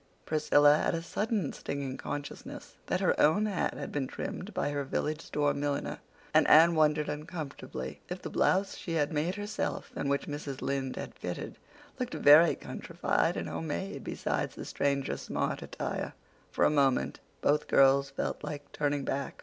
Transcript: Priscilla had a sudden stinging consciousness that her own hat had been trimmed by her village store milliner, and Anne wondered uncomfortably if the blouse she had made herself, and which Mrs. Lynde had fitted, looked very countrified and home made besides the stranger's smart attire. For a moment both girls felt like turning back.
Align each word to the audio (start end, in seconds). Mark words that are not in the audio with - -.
Priscilla 0.25 0.77
had 0.77 0.95
a 0.95 1.03
sudden 1.03 1.53
stinging 1.53 1.95
consciousness 1.95 2.77
that 2.87 3.01
her 3.01 3.13
own 3.19 3.45
hat 3.45 3.75
had 3.75 3.91
been 3.91 4.07
trimmed 4.07 4.51
by 4.51 4.71
her 4.71 4.83
village 4.83 5.21
store 5.21 5.53
milliner, 5.53 5.99
and 6.33 6.47
Anne 6.47 6.73
wondered 6.73 7.07
uncomfortably 7.07 8.01
if 8.09 8.19
the 8.19 8.29
blouse 8.31 8.75
she 8.75 8.93
had 8.93 9.13
made 9.13 9.35
herself, 9.35 9.91
and 9.95 10.09
which 10.09 10.25
Mrs. 10.25 10.59
Lynde 10.63 10.95
had 10.95 11.13
fitted, 11.13 11.59
looked 11.99 12.15
very 12.15 12.55
countrified 12.55 13.37
and 13.37 13.47
home 13.47 13.67
made 13.67 14.03
besides 14.03 14.55
the 14.55 14.65
stranger's 14.65 15.21
smart 15.21 15.61
attire. 15.61 16.13
For 16.49 16.65
a 16.65 16.71
moment 16.71 17.19
both 17.41 17.67
girls 17.67 18.09
felt 18.09 18.43
like 18.43 18.71
turning 18.71 19.05
back. 19.05 19.39